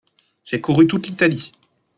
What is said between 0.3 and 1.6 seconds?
J’ai couru toute l’Italie.